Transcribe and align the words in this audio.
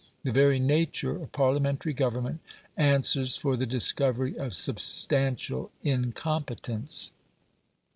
The 0.23 0.31
very 0.31 0.57
nature 0.59 1.15
of 1.21 1.31
Parliamentary 1.31 1.93
government 1.93 2.39
answers 2.75 3.35
for 3.35 3.55
the 3.55 3.67
discovery 3.67 4.35
of 4.35 4.55
substantial 4.55 5.69
incompetence. 5.83 7.11